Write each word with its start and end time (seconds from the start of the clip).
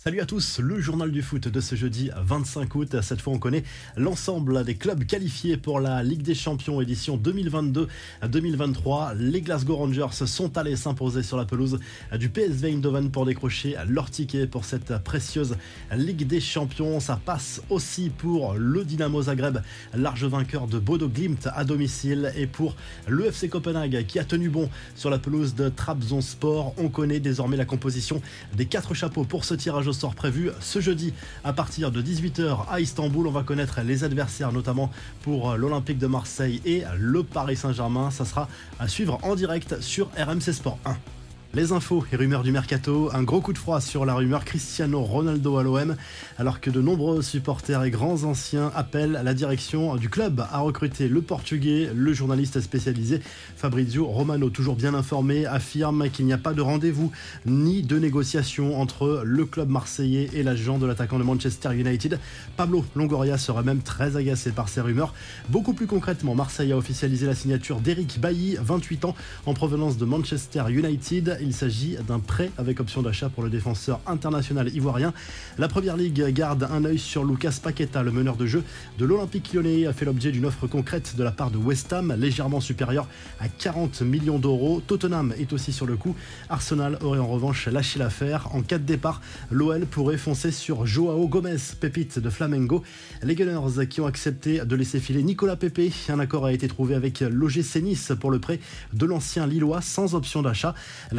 Salut 0.00 0.20
à 0.20 0.26
tous, 0.26 0.60
le 0.60 0.80
journal 0.80 1.10
du 1.10 1.22
foot 1.22 1.48
de 1.48 1.60
ce 1.60 1.74
jeudi 1.74 2.08
25 2.16 2.72
août. 2.76 3.00
Cette 3.02 3.20
fois, 3.20 3.32
on 3.32 3.40
connaît 3.40 3.64
l'ensemble 3.96 4.62
des 4.62 4.76
clubs 4.76 5.04
qualifiés 5.04 5.56
pour 5.56 5.80
la 5.80 6.04
Ligue 6.04 6.22
des 6.22 6.36
Champions 6.36 6.80
édition 6.80 7.18
2022-2023. 7.18 9.16
Les 9.16 9.40
Glasgow 9.40 9.74
Rangers 9.74 10.24
sont 10.24 10.56
allés 10.56 10.76
s'imposer 10.76 11.24
sur 11.24 11.36
la 11.36 11.46
pelouse 11.46 11.80
du 12.16 12.28
PSV 12.28 12.74
Eindhoven 12.74 13.10
pour 13.10 13.26
décrocher 13.26 13.74
leur 13.88 14.08
ticket 14.08 14.46
pour 14.46 14.64
cette 14.64 14.96
précieuse 14.98 15.56
Ligue 15.92 16.28
des 16.28 16.40
Champions. 16.40 17.00
Ça 17.00 17.20
passe 17.22 17.60
aussi 17.68 18.08
pour 18.08 18.54
le 18.54 18.84
Dynamo 18.84 19.22
Zagreb, 19.22 19.58
large 19.94 20.26
vainqueur 20.26 20.68
de 20.68 20.78
Bodo 20.78 21.08
Glimt 21.08 21.48
à 21.52 21.64
domicile, 21.64 22.32
et 22.36 22.46
pour 22.46 22.76
le 23.08 23.26
FC 23.26 23.48
Copenhague 23.48 24.06
qui 24.06 24.20
a 24.20 24.24
tenu 24.24 24.48
bon 24.48 24.70
sur 24.94 25.10
la 25.10 25.18
pelouse 25.18 25.56
de 25.56 25.68
Trabzonspor. 25.68 26.74
On 26.78 26.88
connaît 26.88 27.18
désormais 27.18 27.56
la 27.56 27.64
composition 27.64 28.22
des 28.54 28.66
quatre 28.66 28.94
chapeaux 28.94 29.24
pour 29.24 29.44
ce 29.44 29.54
tirage 29.54 29.87
sort 29.92 30.14
prévu 30.14 30.50
ce 30.60 30.80
jeudi 30.80 31.12
à 31.44 31.52
partir 31.52 31.90
de 31.90 32.02
18h 32.02 32.66
à 32.70 32.80
Istanbul. 32.80 33.26
On 33.26 33.32
va 33.32 33.42
connaître 33.42 33.80
les 33.82 34.04
adversaires, 34.04 34.52
notamment 34.52 34.90
pour 35.22 35.56
l'Olympique 35.56 35.98
de 35.98 36.06
Marseille 36.06 36.60
et 36.64 36.84
le 36.96 37.22
Paris 37.22 37.56
Saint-Germain. 37.56 38.10
Ça 38.10 38.24
sera 38.24 38.48
à 38.78 38.88
suivre 38.88 39.18
en 39.22 39.34
direct 39.34 39.80
sur 39.80 40.08
RMC 40.16 40.52
Sport 40.52 40.78
1. 40.84 41.17
Les 41.54 41.72
infos 41.72 42.04
et 42.12 42.16
rumeurs 42.16 42.42
du 42.42 42.52
mercato, 42.52 43.08
un 43.14 43.22
gros 43.22 43.40
coup 43.40 43.54
de 43.54 43.58
froid 43.58 43.80
sur 43.80 44.04
la 44.04 44.12
rumeur 44.12 44.44
Cristiano 44.44 45.00
Ronaldo 45.00 45.56
à 45.56 45.62
l'OM, 45.62 45.96
alors 46.36 46.60
que 46.60 46.68
de 46.68 46.82
nombreux 46.82 47.22
supporters 47.22 47.82
et 47.84 47.90
grands 47.90 48.24
anciens 48.24 48.70
appellent 48.76 49.18
la 49.24 49.32
direction 49.32 49.96
du 49.96 50.10
club 50.10 50.44
à 50.52 50.58
recruter 50.58 51.08
le 51.08 51.22
portugais. 51.22 51.88
Le 51.94 52.12
journaliste 52.12 52.60
spécialisé 52.60 53.22
Fabrizio 53.56 54.04
Romano, 54.04 54.50
toujours 54.50 54.76
bien 54.76 54.92
informé, 54.92 55.46
affirme 55.46 56.10
qu'il 56.10 56.26
n'y 56.26 56.34
a 56.34 56.38
pas 56.38 56.52
de 56.52 56.60
rendez-vous 56.60 57.12
ni 57.46 57.82
de 57.82 57.98
négociation 57.98 58.78
entre 58.78 59.22
le 59.24 59.46
club 59.46 59.70
marseillais 59.70 60.28
et 60.34 60.42
l'agent 60.42 60.76
de 60.76 60.84
l'attaquant 60.84 61.18
de 61.18 61.24
Manchester 61.24 61.74
United. 61.74 62.20
Pablo 62.58 62.84
Longoria 62.94 63.38
serait 63.38 63.62
même 63.64 63.80
très 63.80 64.16
agacé 64.16 64.52
par 64.52 64.68
ces 64.68 64.82
rumeurs. 64.82 65.14
Beaucoup 65.48 65.72
plus 65.72 65.86
concrètement, 65.86 66.34
Marseille 66.34 66.72
a 66.72 66.76
officialisé 66.76 67.26
la 67.26 67.34
signature 67.34 67.80
d'Eric 67.80 68.20
Bailly, 68.20 68.58
28 68.60 69.06
ans, 69.06 69.16
en 69.46 69.54
provenance 69.54 69.96
de 69.96 70.04
Manchester 70.04 70.64
United. 70.68 71.37
Il 71.40 71.54
s'agit 71.54 71.96
d'un 72.06 72.18
prêt 72.18 72.50
avec 72.58 72.80
option 72.80 73.02
d'achat 73.02 73.28
pour 73.28 73.42
le 73.42 73.50
défenseur 73.50 74.00
international 74.06 74.68
ivoirien. 74.74 75.12
La 75.58 75.68
première 75.68 75.96
ligue 75.96 76.24
garde 76.32 76.68
un 76.70 76.84
œil 76.84 76.98
sur 76.98 77.24
Lucas 77.24 77.58
Paqueta, 77.62 78.02
le 78.02 78.12
meneur 78.12 78.36
de 78.36 78.46
jeu 78.46 78.62
de 78.98 79.04
l'Olympique 79.04 79.52
lyonnais, 79.52 79.86
a 79.86 79.92
fait 79.92 80.04
l'objet 80.04 80.32
d'une 80.32 80.46
offre 80.46 80.66
concrète 80.66 81.16
de 81.16 81.22
la 81.22 81.30
part 81.30 81.50
de 81.50 81.58
West 81.58 81.92
Ham, 81.92 82.14
légèrement 82.18 82.60
supérieure 82.60 83.08
à 83.40 83.48
40 83.48 84.02
millions 84.02 84.38
d'euros. 84.38 84.82
Tottenham 84.86 85.34
est 85.38 85.52
aussi 85.52 85.72
sur 85.72 85.86
le 85.86 85.96
coup. 85.96 86.14
Arsenal 86.48 86.98
aurait 87.02 87.18
en 87.18 87.26
revanche 87.26 87.66
lâché 87.68 87.98
l'affaire. 87.98 88.54
En 88.54 88.62
cas 88.62 88.78
de 88.78 88.84
départ, 88.84 89.20
l'OL 89.50 89.86
pourrait 89.86 90.18
foncer 90.18 90.50
sur 90.50 90.86
Joao 90.86 91.28
Gomez, 91.28 91.56
pépite 91.80 92.18
de 92.18 92.30
Flamengo. 92.30 92.82
Les 93.22 93.34
Gunners 93.34 93.86
qui 93.88 94.00
ont 94.00 94.06
accepté 94.06 94.64
de 94.64 94.76
laisser 94.76 95.00
filer 95.00 95.22
Nicolas 95.22 95.56
Pepe. 95.56 95.92
Un 96.08 96.18
accord 96.18 96.46
a 96.46 96.52
été 96.52 96.68
trouvé 96.68 96.94
avec 96.94 97.20
l'OGC 97.20 97.82
Nice 97.82 98.12
pour 98.18 98.30
le 98.30 98.38
prêt 98.38 98.60
de 98.92 99.06
l'ancien 99.06 99.46
Lillois 99.46 99.80
sans 99.80 100.14
option 100.14 100.42
d'achat. 100.42 100.74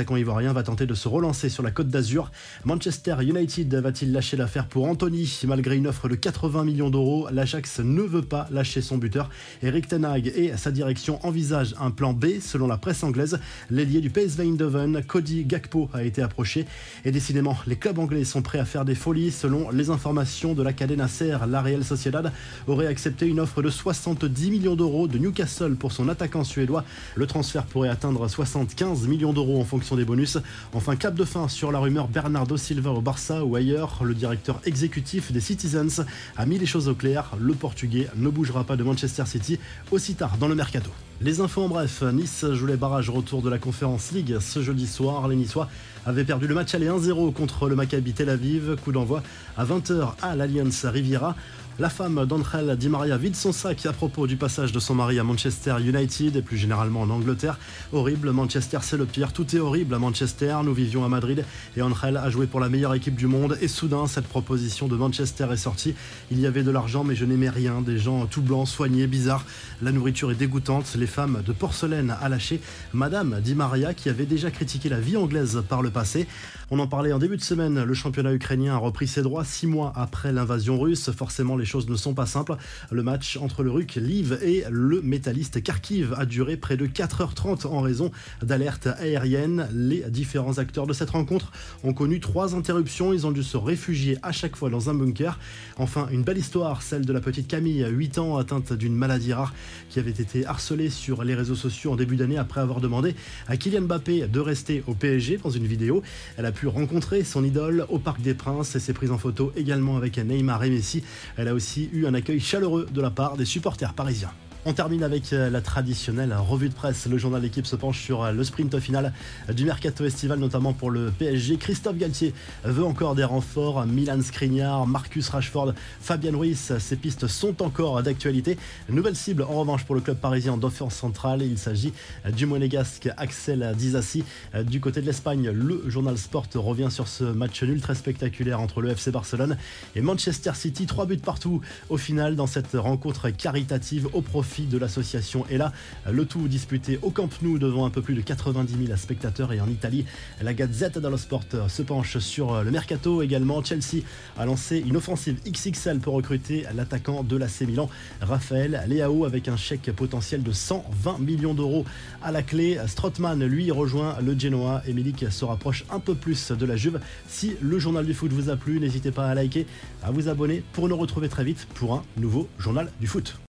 L'attaquant 0.00 0.16
ivoirien 0.16 0.54
va 0.54 0.62
tenter 0.62 0.86
de 0.86 0.94
se 0.94 1.08
relancer 1.08 1.50
sur 1.50 1.62
la 1.62 1.70
côte 1.70 1.88
d'Azur. 1.88 2.30
Manchester 2.64 3.16
United 3.20 3.74
va-t-il 3.74 4.12
lâcher 4.12 4.38
l'affaire 4.38 4.66
pour 4.66 4.86
Anthony? 4.86 5.42
Malgré 5.46 5.76
une 5.76 5.86
offre 5.86 6.08
de 6.08 6.14
80 6.14 6.64
millions 6.64 6.88
d'euros, 6.88 7.28
l'Ajax 7.30 7.80
ne 7.80 8.00
veut 8.00 8.22
pas 8.22 8.48
lâcher 8.50 8.80
son 8.80 8.96
buteur. 8.96 9.28
Eric 9.62 9.88
Tenag 9.88 10.32
et 10.34 10.56
sa 10.56 10.70
direction 10.70 11.18
envisagent 11.22 11.74
un 11.78 11.90
plan 11.90 12.14
B 12.14 12.40
selon 12.40 12.66
la 12.66 12.78
presse 12.78 13.02
anglaise. 13.02 13.40
L'ailier 13.68 14.00
du 14.00 14.08
PSV 14.08 14.44
Eindhoven, 14.44 15.04
Cody 15.06 15.44
Gakpo, 15.44 15.90
a 15.92 16.02
été 16.02 16.22
approché. 16.22 16.64
Et 17.04 17.12
décidément, 17.12 17.58
les 17.66 17.76
clubs 17.76 17.98
anglais 17.98 18.24
sont 18.24 18.40
prêts 18.40 18.58
à 18.58 18.64
faire 18.64 18.86
des 18.86 18.94
folies. 18.94 19.30
Selon 19.30 19.68
les 19.68 19.90
informations 19.90 20.54
de 20.54 20.62
la 20.62 20.72
Cadena 20.72 21.08
Ser, 21.08 21.40
la 21.46 21.60
Real 21.60 21.84
Sociedad 21.84 22.32
aurait 22.68 22.86
accepté 22.86 23.26
une 23.26 23.38
offre 23.38 23.60
de 23.60 23.68
70 23.68 24.50
millions 24.50 24.76
d'euros 24.76 25.08
de 25.08 25.18
Newcastle 25.18 25.74
pour 25.74 25.92
son 25.92 26.08
attaquant 26.08 26.42
suédois. 26.42 26.86
Le 27.16 27.26
transfert 27.26 27.66
pourrait 27.66 27.90
atteindre 27.90 28.26
75 28.26 29.06
millions 29.06 29.34
d'euros 29.34 29.60
en 29.60 29.64
fonction 29.66 29.89
des 29.96 30.04
bonus. 30.04 30.38
Enfin, 30.72 30.96
cap 30.96 31.14
de 31.14 31.24
fin 31.24 31.48
sur 31.48 31.72
la 31.72 31.78
rumeur 31.78 32.08
Bernardo 32.08 32.56
Silva 32.56 32.90
au 32.90 33.00
Barça 33.00 33.44
ou 33.44 33.56
ailleurs. 33.56 34.00
Le 34.02 34.14
directeur 34.14 34.60
exécutif 34.64 35.32
des 35.32 35.40
Citizens 35.40 36.04
a 36.36 36.46
mis 36.46 36.58
les 36.58 36.66
choses 36.66 36.88
au 36.88 36.94
clair. 36.94 37.32
Le 37.38 37.54
Portugais 37.54 38.08
ne 38.16 38.28
bougera 38.28 38.64
pas 38.64 38.76
de 38.76 38.82
Manchester 38.82 39.24
City 39.26 39.58
aussi 39.90 40.14
tard 40.14 40.36
dans 40.38 40.48
le 40.48 40.54
mercato. 40.54 40.90
Les 41.22 41.40
infos 41.40 41.62
en 41.62 41.68
bref, 41.68 42.02
Nice 42.02 42.46
joue 42.52 42.66
les 42.66 42.76
barrages 42.76 43.10
retour 43.10 43.42
de 43.42 43.50
la 43.50 43.58
conférence 43.58 44.10
League 44.12 44.38
ce 44.40 44.62
jeudi 44.62 44.86
soir. 44.86 45.28
Les 45.28 45.36
Niçois 45.36 45.68
avaient 46.06 46.24
perdu 46.24 46.46
le 46.46 46.54
match 46.54 46.74
aller 46.74 46.88
1-0 46.88 47.34
contre 47.34 47.68
le 47.68 47.76
Maccabi 47.76 48.14
Tel 48.14 48.30
Aviv. 48.30 48.76
Coup 48.82 48.90
d'envoi 48.90 49.22
à 49.58 49.66
20h 49.66 50.14
à 50.22 50.34
l'Alliance 50.34 50.86
Riviera. 50.86 51.36
La 51.80 51.88
femme 51.88 52.26
d'Andrel 52.26 52.76
Di 52.76 52.90
Maria 52.90 53.16
vide 53.16 53.34
son 53.34 53.52
sac 53.52 53.86
à 53.86 53.94
propos 53.94 54.26
du 54.26 54.36
passage 54.36 54.70
de 54.70 54.78
son 54.78 54.94
mari 54.94 55.18
à 55.18 55.24
Manchester 55.24 55.76
United 55.80 56.36
et 56.36 56.42
plus 56.42 56.58
généralement 56.58 57.00
en 57.00 57.08
Angleterre. 57.08 57.58
Horrible, 57.94 58.32
Manchester 58.32 58.80
c'est 58.82 58.98
le 58.98 59.06
pire, 59.06 59.32
tout 59.32 59.56
est 59.56 59.60
horrible 59.60 59.94
à 59.94 59.98
Manchester, 59.98 60.58
nous 60.62 60.74
vivions 60.74 61.06
à 61.06 61.08
Madrid 61.08 61.42
et 61.78 61.80
Andrel 61.80 62.18
a 62.18 62.28
joué 62.28 62.46
pour 62.46 62.60
la 62.60 62.68
meilleure 62.68 62.92
équipe 62.92 63.14
du 63.14 63.26
monde 63.26 63.56
et 63.62 63.66
soudain 63.66 64.06
cette 64.06 64.26
proposition 64.26 64.88
de 64.88 64.96
Manchester 64.96 65.46
est 65.50 65.56
sortie. 65.56 65.94
Il 66.30 66.38
y 66.38 66.46
avait 66.46 66.64
de 66.64 66.70
l'argent 66.70 67.02
mais 67.02 67.14
je 67.14 67.24
n'aimais 67.24 67.48
rien, 67.48 67.80
des 67.80 67.96
gens 67.96 68.26
tout 68.26 68.42
blancs, 68.42 68.68
soignés, 68.68 69.06
bizarres. 69.06 69.46
La 69.80 69.90
nourriture 69.90 70.30
est 70.30 70.34
dégoûtante, 70.34 70.94
les 70.98 71.06
femmes 71.06 71.42
de 71.46 71.52
porcelaine 71.52 72.14
à 72.20 72.28
lâcher. 72.28 72.60
Madame 72.92 73.40
Di 73.40 73.54
Maria 73.54 73.94
qui 73.94 74.10
avait 74.10 74.26
déjà 74.26 74.50
critiqué 74.50 74.90
la 74.90 75.00
vie 75.00 75.16
anglaise 75.16 75.62
par 75.66 75.80
le 75.80 75.88
passé. 75.88 76.26
On 76.70 76.78
en 76.78 76.86
parlait 76.86 77.14
en 77.14 77.18
début 77.18 77.38
de 77.38 77.42
semaine, 77.42 77.82
le 77.82 77.94
championnat 77.94 78.34
ukrainien 78.34 78.74
a 78.74 78.78
repris 78.78 79.08
ses 79.08 79.22
droits 79.22 79.46
six 79.46 79.66
mois 79.66 79.94
après 79.96 80.30
l'invasion 80.30 80.78
russe. 80.78 81.10
Forcément 81.10 81.56
les 81.56 81.69
choses 81.70 81.88
ne 81.88 81.96
sont 81.96 82.14
pas 82.14 82.26
simples. 82.26 82.56
Le 82.90 83.02
match 83.02 83.38
entre 83.40 83.62
le 83.62 83.70
RUC 83.70 83.94
Liv 83.96 84.38
et 84.42 84.64
le 84.70 85.00
métalliste 85.02 85.62
Kharkiv 85.62 86.14
a 86.18 86.26
duré 86.26 86.56
près 86.56 86.76
de 86.76 86.86
4h30 86.86 87.66
en 87.66 87.80
raison 87.80 88.10
d'alertes 88.42 88.88
aériennes. 88.98 89.68
Les 89.72 90.04
différents 90.10 90.58
acteurs 90.58 90.86
de 90.86 90.92
cette 90.92 91.10
rencontre 91.10 91.52
ont 91.84 91.92
connu 91.92 92.20
trois 92.20 92.54
interruptions. 92.56 93.12
Ils 93.12 93.26
ont 93.26 93.30
dû 93.30 93.42
se 93.42 93.56
réfugier 93.56 94.18
à 94.22 94.32
chaque 94.32 94.56
fois 94.56 94.68
dans 94.68 94.90
un 94.90 94.94
bunker. 94.94 95.38
Enfin, 95.76 96.08
une 96.10 96.22
belle 96.22 96.38
histoire, 96.38 96.82
celle 96.82 97.06
de 97.06 97.12
la 97.12 97.20
petite 97.20 97.46
Camille, 97.46 97.86
8 97.88 98.18
ans, 98.18 98.36
atteinte 98.36 98.72
d'une 98.72 98.96
maladie 98.96 99.32
rare, 99.32 99.54
qui 99.88 99.98
avait 99.98 100.10
été 100.10 100.44
harcelée 100.44 100.90
sur 100.90 101.22
les 101.22 101.34
réseaux 101.34 101.54
sociaux 101.54 101.92
en 101.92 101.96
début 101.96 102.16
d'année 102.16 102.38
après 102.38 102.60
avoir 102.60 102.80
demandé 102.80 103.14
à 103.46 103.56
Kylian 103.56 103.82
Mbappé 103.82 104.26
de 104.26 104.40
rester 104.40 104.82
au 104.86 104.94
PSG 104.94 105.38
dans 105.42 105.50
une 105.50 105.66
vidéo. 105.66 106.02
Elle 106.36 106.46
a 106.46 106.52
pu 106.52 106.66
rencontrer 106.66 107.22
son 107.22 107.44
idole 107.44 107.86
au 107.88 107.98
Parc 107.98 108.20
des 108.20 108.34
Princes 108.34 108.74
et 108.74 108.80
s'est 108.80 108.92
prise 108.92 109.12
en 109.12 109.18
photo 109.18 109.52
également 109.56 109.96
avec 109.96 110.18
Neymar 110.18 110.64
et 110.64 110.70
Messi. 110.70 111.02
Elle 111.36 111.48
a 111.48 111.54
aussi 111.54 111.59
eu 111.92 112.06
un 112.06 112.14
accueil 112.14 112.40
chaleureux 112.40 112.86
de 112.90 113.00
la 113.00 113.10
part 113.10 113.36
des 113.36 113.44
supporters 113.44 113.94
parisiens. 113.94 114.32
On 114.66 114.74
termine 114.74 115.02
avec 115.02 115.32
euh, 115.32 115.48
la 115.48 115.62
traditionnelle 115.62 116.34
revue 116.34 116.68
de 116.68 116.74
presse. 116.74 117.06
Le 117.06 117.16
journal 117.16 117.40
d'équipe 117.40 117.66
se 117.66 117.76
penche 117.76 118.04
sur 118.04 118.22
euh, 118.24 118.32
le 118.32 118.44
sprint 118.44 118.78
final 118.78 119.14
du 119.50 119.64
mercato 119.64 120.04
estival, 120.04 120.38
notamment 120.38 120.74
pour 120.74 120.90
le 120.90 121.10
PSG. 121.10 121.56
Christophe 121.56 121.96
Galtier 121.96 122.34
veut 122.64 122.84
encore 122.84 123.14
des 123.14 123.24
renforts. 123.24 123.86
Milan 123.86 124.20
Skriniar, 124.20 124.86
Marcus 124.86 125.30
Rashford, 125.30 125.72
Fabien 126.02 126.36
Ruiz. 126.36 126.74
Ces 126.78 126.96
pistes 126.96 127.26
sont 127.26 127.62
encore 127.62 128.02
d'actualité. 128.02 128.58
Nouvelle 128.90 129.16
cible 129.16 129.44
en 129.44 129.60
revanche 129.60 129.84
pour 129.84 129.94
le 129.94 130.02
club 130.02 130.18
parisien 130.18 130.58
d'offense 130.58 130.94
centrale. 130.94 131.40
Il 131.40 131.56
s'agit 131.56 131.94
du 132.30 132.44
monégasque 132.44 133.08
Axel 133.16 133.72
Dizassi. 133.78 134.24
Du 134.64 134.80
côté 134.80 135.00
de 135.00 135.06
l'Espagne, 135.06 135.48
le 135.48 135.88
journal 135.88 136.18
Sport 136.18 136.46
revient 136.54 136.88
sur 136.90 137.08
ce 137.08 137.24
match 137.24 137.62
nul 137.62 137.80
très 137.80 137.94
spectaculaire 137.94 138.60
entre 138.60 138.82
le 138.82 138.90
FC 138.90 139.10
Barcelone 139.10 139.56
et 139.96 140.02
Manchester 140.02 140.52
City. 140.54 140.84
Trois 140.84 141.06
buts 141.06 141.16
partout 141.16 141.62
au 141.88 141.96
final 141.96 142.36
dans 142.36 142.46
cette 142.46 142.74
rencontre 142.74 143.30
caritative 143.30 144.08
au 144.12 144.20
profit 144.20 144.49
de 144.58 144.78
l'association. 144.78 145.46
Et 145.48 145.56
là, 145.56 145.72
le 146.10 146.24
tout 146.24 146.48
disputé 146.48 146.98
au 147.02 147.10
Camp 147.10 147.30
Nou 147.42 147.58
devant 147.58 147.86
un 147.86 147.90
peu 147.90 148.02
plus 148.02 148.14
de 148.14 148.20
90 148.20 148.86
000 148.86 148.96
spectateurs. 148.96 149.52
Et 149.52 149.60
en 149.60 149.68
Italie, 149.68 150.04
la 150.42 150.54
Gazette 150.54 150.98
dello 150.98 151.16
Sport 151.16 151.44
se 151.68 151.82
penche 151.82 152.18
sur 152.18 152.62
le 152.62 152.70
mercato 152.70 153.22
également. 153.22 153.62
Chelsea 153.62 154.02
a 154.36 154.46
lancé 154.46 154.78
une 154.78 154.96
offensive 154.96 155.36
XXL 155.46 156.00
pour 156.00 156.14
recruter 156.14 156.64
l'attaquant 156.74 157.22
de 157.22 157.36
l'AC 157.36 157.62
Milan, 157.62 157.88
Raphaël 158.20 158.82
Leao, 158.88 159.24
avec 159.24 159.48
un 159.48 159.56
chèque 159.56 159.90
potentiel 159.92 160.42
de 160.42 160.52
120 160.52 161.18
millions 161.20 161.54
d'euros 161.54 161.84
à 162.22 162.32
la 162.32 162.42
clé. 162.42 162.78
Strottmann, 162.86 163.44
lui, 163.44 163.70
rejoint 163.70 164.16
le 164.20 164.38
Genoa 164.38 164.82
et 164.86 164.92
Milik 164.92 165.30
se 165.30 165.44
rapproche 165.44 165.84
un 165.90 166.00
peu 166.00 166.14
plus 166.14 166.50
de 166.52 166.66
la 166.66 166.76
Juve. 166.76 167.00
Si 167.28 167.56
le 167.60 167.78
journal 167.78 168.04
du 168.04 168.14
foot 168.14 168.32
vous 168.32 168.50
a 168.50 168.56
plu, 168.56 168.80
n'hésitez 168.80 169.12
pas 169.12 169.28
à 169.28 169.34
liker, 169.34 169.66
à 170.02 170.10
vous 170.10 170.28
abonner 170.28 170.62
pour 170.72 170.88
nous 170.88 170.96
retrouver 170.96 171.28
très 171.28 171.44
vite 171.44 171.68
pour 171.74 171.94
un 171.94 172.02
nouveau 172.16 172.48
journal 172.58 172.90
du 173.00 173.06
foot. 173.06 173.36